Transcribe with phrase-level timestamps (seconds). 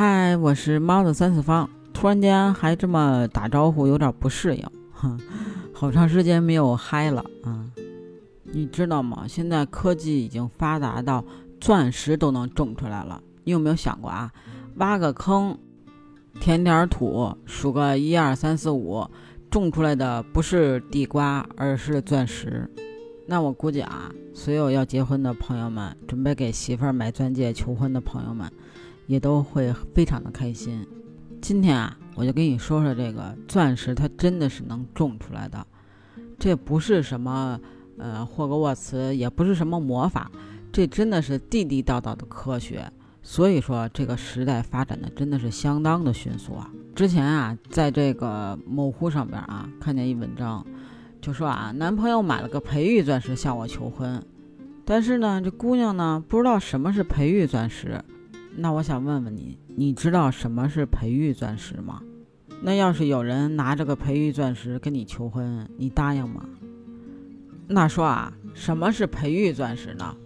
[0.00, 1.68] 嗨，我是猫的三次方。
[1.92, 4.64] 突然间还这么打招呼，有点不适应。
[4.92, 5.18] 哼，
[5.74, 7.66] 好长时间没有嗨了啊！
[8.44, 9.24] 你知道吗？
[9.26, 11.24] 现在科技已经发达到
[11.60, 13.20] 钻石都能种出来了。
[13.42, 14.32] 你有没有想过啊？
[14.76, 15.58] 挖个坑，
[16.38, 19.04] 填点土，数个一二三四五，
[19.50, 22.70] 种出来的不是地瓜，而是钻石。
[23.26, 28.48] 那我估计啊，所有要结婚的朋友们，准备给媳妇儿买钻戒求婚的朋友们。
[29.08, 30.86] 也都会非常的开心。
[31.40, 35.66] 今天啊，我就跟你说说这个钻石，它真的是能种出来的，
[36.38, 37.58] 这不是什么
[37.96, 40.30] 呃霍格沃茨，也不是什么魔法，
[40.70, 42.88] 这真的是地地道道的科学。
[43.22, 46.70] 所以说，这个时代发展的真的是相当的迅速啊。
[46.94, 50.66] 之前啊，在这个某乎上边啊，看见一文章，
[51.20, 54.22] 就说啊，男朋友买了个培育钻石向我求婚，
[54.84, 58.02] 但是呢，这姑娘呢不知道什么是培育钻石。
[58.60, 62.02] 那我想问问你，你知道什么是培育钻石吗？
[62.60, 66.44] 那要是有人拿这个培育钻石跟你求婚，你答应吗？
[67.68, 70.16] 那说啊，什么是培育钻石呢？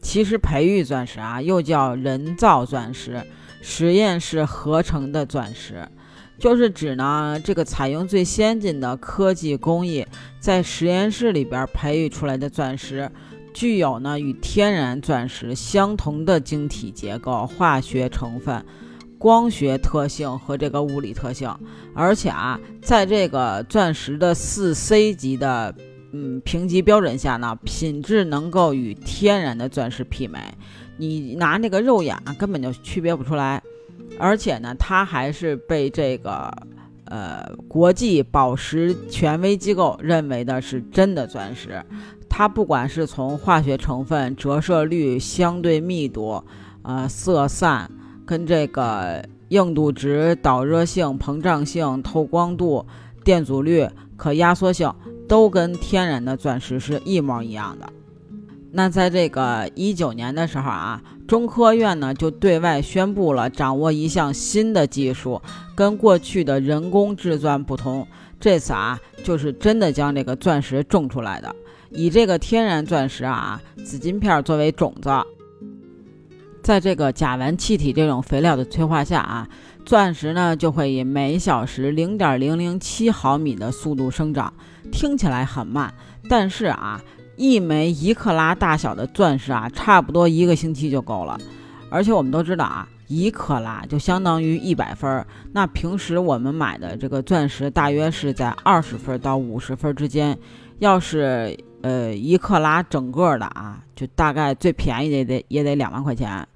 [0.00, 3.20] 其实培育钻石啊，又叫人造钻石、
[3.60, 5.84] 实验室合成的钻石，
[6.38, 10.06] 就是指呢这个采用最先进的科技工艺，
[10.38, 13.10] 在实验室里边培育出来的钻石。
[13.54, 18.62] 具有呢与天然钻石相同的晶体结构、化学成分、
[19.16, 21.56] 光学特性和这个物理特性，
[21.94, 25.72] 而且啊，在这个钻石的四 C 级的
[26.12, 30.38] 嗯评级标准下呢，品质能够与天然的钻石媲美，
[30.96, 33.62] 你拿那个肉眼根本就区别不出来，
[34.18, 36.52] 而且呢，它还是被这个
[37.06, 41.80] 呃国际宝石权威机构认为的是真的钻石。
[42.36, 46.42] 它不管是从化学成分、折射率、相对密度、
[46.82, 47.88] 呃色散
[48.26, 52.84] 跟这个硬度值、导热性、膨胀性、透光度、
[53.22, 54.92] 电阻率、可压缩性，
[55.28, 57.88] 都跟天然的钻石是一模一样的。
[58.72, 65.40] 那在这个一九年的时候啊，中科院呢就对外宣布了掌握一项新的技术，
[65.76, 68.04] 跟过去的人工制钻不同，
[68.44, 71.56] 这次啊就是真的将这个钻石种出来的。
[71.88, 75.08] 以这个天然钻石啊，紫金片作为种子，
[76.62, 79.48] 在这个甲烷气体这种肥料的催化下啊，
[79.86, 84.52] 钻石呢就会以每小时零点零零七毫米的速度生长。
[84.92, 85.94] 听起来很慢，
[86.28, 87.02] 但是啊，
[87.36, 91.40] 一枚一克拉大小的钻石啊，差不多一个星期就够了。
[91.88, 95.26] 而且我们都知道啊，一克拉就相当于一百分儿。
[95.52, 100.38] 那平时我们买的这个钻石大约是在二十分到五十分之间，
[100.78, 101.56] 要是。
[101.84, 106.48] 呃，一克拉整个的啊，就大概最便宜的也得也得两万块钱。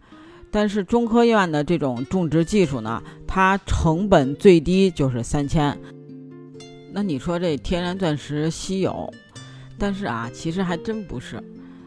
[0.50, 5.78] 但是中科院的这种种植技术呢，它成本最低就是三千。
[6.94, 9.12] 那你说这天然钻石稀有，
[9.76, 11.38] 但是啊，其实还真不是。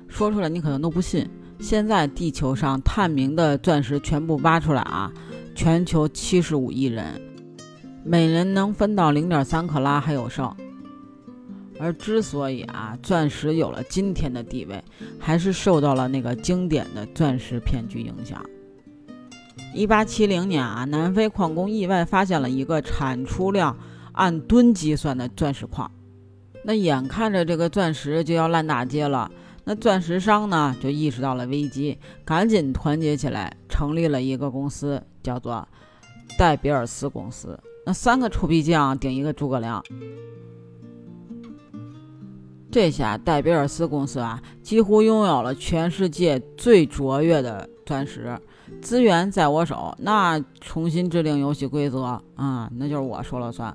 [0.07, 1.27] 说出来你可能都不信。
[1.61, 5.11] 现在地球上探明的钻石全部挖出来啊，
[5.53, 7.21] 全球七十五亿人，
[8.03, 10.53] 每人能分到零点三克拉还有剩。
[11.79, 14.83] 而之所以啊，钻石有了今天的地位，
[15.19, 18.43] 还是受到了那个经典的钻石骗局影响。
[19.73, 23.77] 一八七零年啊，南非矿工意外发现了一个产出量
[24.11, 25.89] 按吨计算的钻石矿，
[26.65, 29.31] 那眼看着这个钻石就要烂大街了，
[29.71, 35.65] 那钻石商呢就意识到了危机，赶紧团结起来，成立了一个公司，叫做
[36.37, 37.57] 戴比尔斯公司。
[37.85, 39.81] 那三个臭皮匠顶一个诸葛亮。
[42.69, 48.37] 这下戴比尔斯公司啊，几乎拥有了全世界最卓越的钻石
[48.81, 49.95] 资源在我手。
[49.99, 53.73] 那重新制定游戏规则啊，那就是我说了算。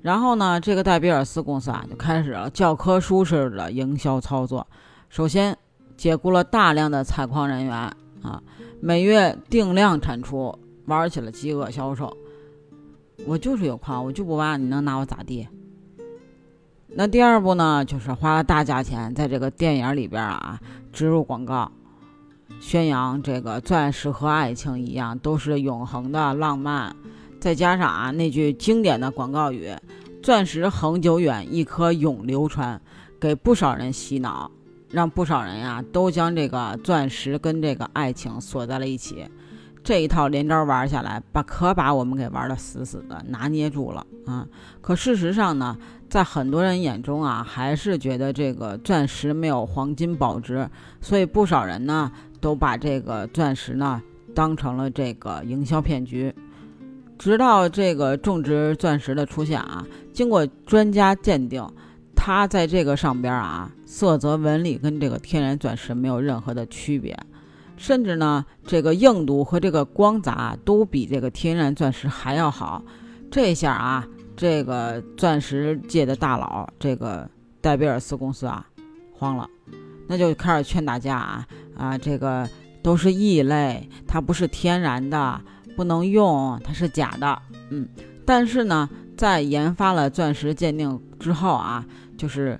[0.00, 4.66] 然后呢，这个戴比尔斯公司啊，就开始了教科书式的营销操作。
[5.14, 5.56] 首先，
[5.96, 8.42] 解雇了大量的采矿人员啊，
[8.80, 12.16] 每月定量产出，玩起了饥饿销售。
[13.24, 15.46] 我就是有矿，我就不挖，你能拿我咋地？
[16.88, 20.58] 那第二步呢，就是花了大价钱在这个电影里边啊
[20.92, 21.70] 植入广告，
[22.58, 26.96] 宣扬这个钻石和爱情一样都是永恒的浪漫，
[27.38, 29.72] 再加上啊那句经典的广告语
[30.20, 32.82] “钻石恒久远，一颗永流传”，
[33.20, 34.50] 给不少人洗脑，
[34.94, 39.26] 让不少人呀都将这个钻石跟这个爱情锁在了一起。
[39.82, 44.46] 这一套连招玩下来，把可把我们给玩的死死的，拿捏住了啊！
[44.80, 45.76] 可事实上呢，
[46.08, 50.66] 在很多人眼中啊，还是觉得这个钻石没有黄金保值，
[51.02, 54.00] 所以不少人呢都把这个钻石呢
[54.34, 56.34] 当成了这个营销骗局。
[57.18, 61.62] 直到这个种植钻石的出现啊，经过专家鉴定，
[62.26, 67.14] 它在这个上边啊，色泽纹理跟这个天然钻石没有任何的区别，
[67.76, 70.32] 甚至呢，这个硬度和这个光泽
[70.64, 72.82] 都比这个天然钻石还要好。
[73.30, 77.28] 这下啊，这个钻石界的大佬，这个
[77.60, 78.66] 戴比尔斯公司啊，
[79.12, 79.46] 慌了，
[80.08, 82.48] 那就开始劝大家啊啊，这个
[82.82, 85.38] 都是异类，它不是天然的。
[85.76, 87.42] 不能用，它是假的。
[87.68, 87.86] 嗯，
[88.26, 91.84] 但是呢，在研发了钻石鉴定之后啊，
[92.16, 92.58] 就是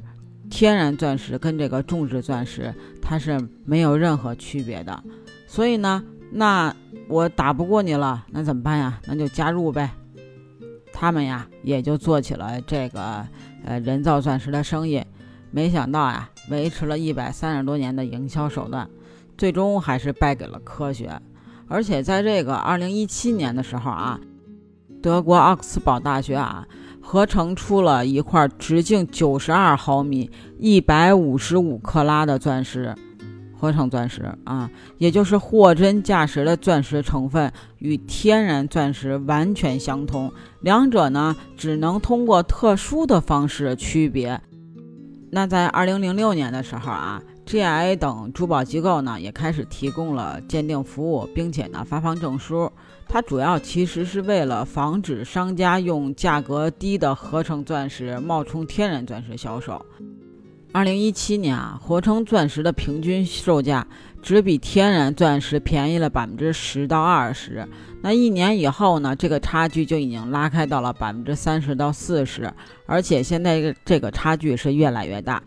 [0.51, 5.03] 天然钻石跟这个种植钻石它是没有任何区别的。
[5.47, 6.75] 所以呢，那
[7.09, 9.01] 我打不过你了，那怎么办呀？
[9.07, 9.91] 那就加入呗。
[10.93, 13.27] 他们呀，也就做起了这个
[13.65, 15.03] 呃人造钻石的生意。
[15.51, 18.89] 没想到呀，维持了一百三十多年的营销手段，
[19.37, 21.21] 最终还是败给了科学。
[21.69, 24.21] 而且在这个二零一七年的时候啊，
[25.05, 26.67] 德国奥克斯堡大学啊
[27.03, 32.95] 合成出了一块直径九十二毫米、一百五十五克拉的钻石，
[33.55, 44.41] 合成钻石啊，也就是货真价实的钻石成分与天然钻石完全相同，两者呢只能通过特殊的方式区别。
[45.31, 47.23] 那在二零零六年的时候啊。
[47.47, 52.73] GIA 等珠宝机构呢，也开始提供了鉴定服务，并且呢发放证书。
[53.09, 59.85] 它主要其实是为了防止商家用价格低的合成钻石冒充天然钻石销售。
[60.73, 63.87] 二零一七年啊，合成钻石的平均售价
[64.21, 67.69] 只比天然钻石便宜了百分之十到二十。
[68.03, 72.53] 那一年以后呢，这个差距就已经拉开到了百分之三十到四十，
[72.87, 75.41] 而且现在这个差距是越来越大。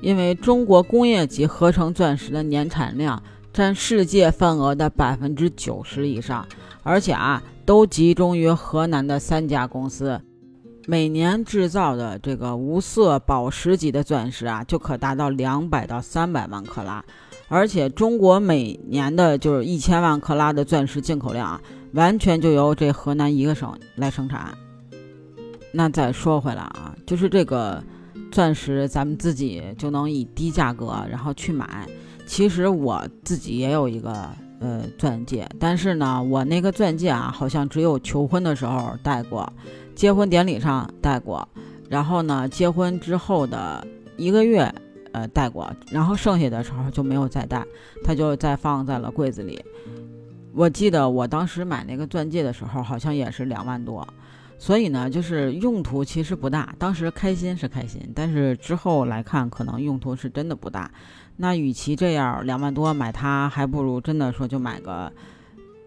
[0.00, 3.22] 因为中国工业级合成钻石的年产量
[3.52, 6.46] 占世界份额的百分之九十以上，
[6.88, 10.18] 而且啊，都集中于河南的三家公司，
[10.86, 17.04] 每年制造的这个无色宝石级的钻石啊，就可达到两百到三百万克拉，
[17.48, 21.60] 而且中国每年的就是一千万克拉的钻石进口量啊，
[21.92, 24.56] 完全就由这河南一个省来生产。
[25.72, 27.84] 那再说回来啊，就是这个。
[28.30, 31.88] 钻石咱们自己就能以低价格然后去买。
[32.26, 34.28] 其实我自己也有一个
[34.60, 39.52] 呃钻戒，但是呢，我那个钻戒啊，好像只有求婚的时候戴过，
[39.94, 41.48] 结婚典礼上戴过，
[41.88, 44.72] 然后呢，结婚之后的一个月
[45.12, 47.64] 呃戴过，然后剩下的时候就没有再戴，
[48.04, 49.64] 它就再放在了柜子里。
[50.54, 54.06] 我记得我当时买那个钻戒的时候，好像也是两万多。
[54.58, 56.74] 所以呢，就是用途其实不大。
[56.78, 60.90] 当时开心是开心，但是之后来看，可能用途是真的不大。
[61.36, 65.12] 那与其这样两万多买它，还不如真的说就买个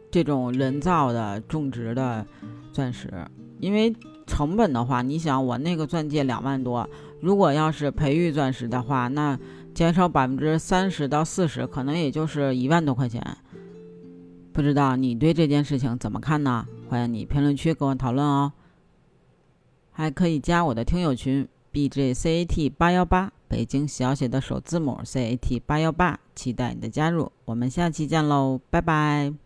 [0.10, 2.26] 这种人造的种植的
[2.72, 3.12] 钻石。
[3.60, 3.94] 因为
[4.26, 6.90] 成本的话，你想我那个钻戒两万多，
[7.20, 9.38] 如果要是培育钻石的话，那
[9.74, 13.22] 减少百分之三十到四十，可能也就是一万多块钱。
[14.54, 16.66] 不知道你对这件事情怎么看呢？
[16.90, 18.52] 欢迎你评论区跟我讨论哦。
[19.92, 27.32] 还可以加我的听友群 b j c a t 八幺八，北京小写的首字母 c a t 八幺八，期待你的加入。
[27.46, 29.41] 我们下期见喽，拜拜。